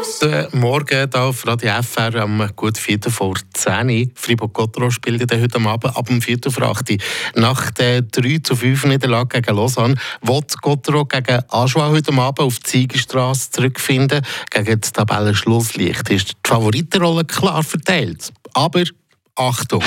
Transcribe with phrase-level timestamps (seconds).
[0.00, 5.94] Guten Morgen hier auf Radio FR am gut 4 vor 10 Fribourg-Gottero spielt heute Abend
[5.94, 6.96] ab dem 4 vor 8
[7.34, 12.58] Nach der 3 zu 5 Niederlage gegen Lausanne wird Gottero gegen Aschua heute Abend auf
[12.60, 14.24] die Siegerstraße zurückfinden.
[14.50, 18.32] Gegen das Tabellenschlusslicht ist die Favoritenrolle klar verteilt.
[18.54, 18.84] Aber
[19.36, 19.82] Achtung!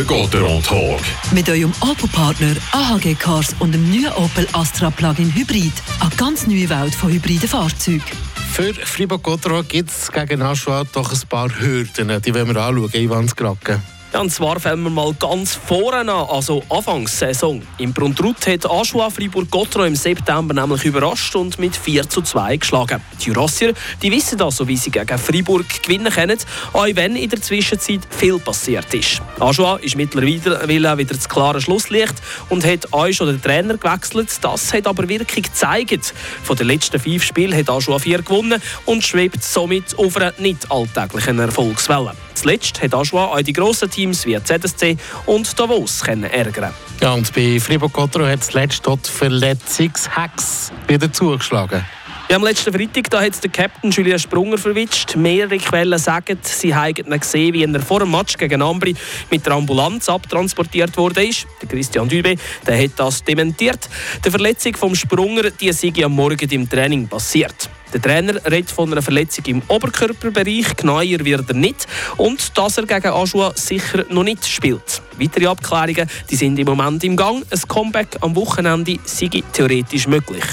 [0.00, 1.02] Der Gotteron Talk.
[1.30, 5.74] Mit eurem Opel-Partner AHG Cars und dem neuen Opel Astra Plug-in Hybrid.
[6.00, 8.02] Eine ganz neue Welt von hybriden Fahrzeugen.
[8.50, 12.22] Für Fribourg-Gotteron gibt es gegen Aschua doch ein paar Hürden.
[12.22, 13.78] Die wollen wir anschauen, Ivan Skracke.
[14.12, 17.62] Ja, und zwar fangen wir mal ganz vorne an, also Anfangssaison.
[17.78, 23.00] Im Bruntrut hat Aschua Fribourg-Gottero im September nämlich überrascht und mit 4 zu 2 geschlagen.
[23.20, 26.38] Die Jurassier die wissen also, wie sie gegen Fribourg gewinnen können,
[26.72, 29.22] auch wenn in der Zwischenzeit viel passiert ist.
[29.38, 32.14] Aschua ist mittlerweile wieder das klare Schlusslicht
[32.48, 34.30] und hat auch schon den Trainer gewechselt.
[34.40, 36.12] Das hat aber Wirkung gezeigt.
[36.42, 40.68] Von den letzten fünf Spielen hat Aschua vier gewonnen und schwebt somit auf einer nicht
[40.68, 42.14] alltäglichen Erfolgswelle.
[42.40, 44.96] Zuletzt hat Aschua auch die grossen Teams wie ZSC
[45.26, 46.72] und Davos können ärgern.
[47.00, 51.84] Ja, und bei Fribourg-Gottero hat zuletzt dort Verletzungshex wieder zugeschlagen.
[52.30, 55.16] Ja, am letzten Freitag da hat der Captain Julien Sprunger verwischt.
[55.16, 58.94] Mehrere Quellen sagen, sie haben gesehen, wie er vor dem Match gegen Ambri
[59.30, 61.28] mit der Ambulanz abtransportiert wurde.
[61.60, 63.88] Der Christian Dübe der hat das dementiert.
[64.24, 67.69] Die Verletzung vom Sprunger die sei am Morgen im Training passiert.
[67.92, 72.86] Der Trainer redet von einer Verletzung im Oberkörperbereich, genauer wird er nicht und dass er
[72.86, 75.02] gegen Aschua sicher noch nicht spielt.
[75.18, 77.44] Weitere Abklärungen die sind im Moment im Gang.
[77.50, 80.44] Ein Comeback am Wochenende sei theoretisch möglich.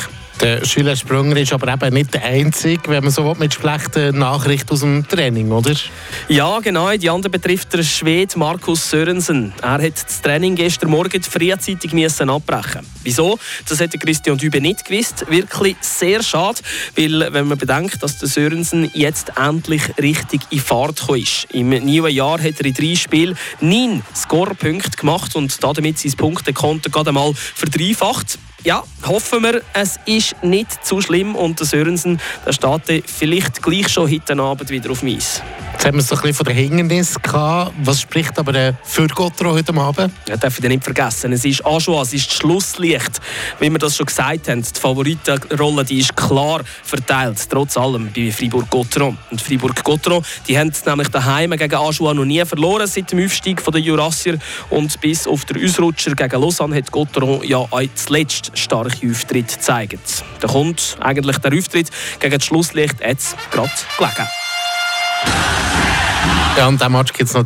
[0.41, 4.19] Der Schüler Sprunger ist aber eben nicht der Einzige, wenn man so will, mit schlechten
[4.19, 5.73] Nachrichten aus dem Training, oder?
[6.27, 6.95] Ja, genau.
[6.95, 9.52] Die andere betrifft der Schwede Markus Sörensen.
[9.63, 12.85] Er hat das Training gestern Morgen frühzeitig müssen abbrechen.
[13.02, 13.39] Wieso?
[13.67, 15.25] Das hätte Christian Dübe nicht gewusst.
[15.27, 16.59] Wirklich sehr schade,
[16.95, 21.47] weil wenn man bedenkt, dass der Sörensen jetzt endlich richtig in Fahrt gekommen ist.
[21.51, 26.91] Im neuen Jahr hat er in drei Spielen neun Scorepunkte gemacht und damit sein Punktekonto
[26.91, 32.53] gerade einmal verdreifacht ja, hoffen wir, es ist nicht zu schlimm und der Sörensen der
[32.53, 35.41] steht vielleicht gleich schon heute Abend wieder auf Eis.
[35.77, 37.71] Jetzt haben wir es ein bisschen von der Hindernis gehabt.
[37.83, 40.11] Was spricht aber äh, für Gottro heute Abend?
[40.27, 41.31] Ja, darf ich nicht vergessen.
[41.33, 43.21] Es ist Aschua, es ist das Schlusslicht.
[43.59, 47.47] Wie wir das schon gesagt haben, die Favoritenrolle die ist klar verteilt.
[47.47, 49.15] Trotz allem bei Fribourg-Gottro.
[49.29, 53.79] Und Fribourg-Gottro, die haben nämlich daheim gegen Aschua noch nie verloren seit dem Aufstieg der
[53.79, 54.39] Jurassier.
[54.71, 60.23] Und bis auf den Ausrutscher gegen Lausanne hat Gottro ja auch zuletzt starke Auftritt gezeigt.
[60.39, 64.27] Da kommt eigentlich der Auftritt gegen das Schlusslicht jetzt gerade gelegen.
[66.57, 67.45] Ja, und diesen Match gibt es natürlich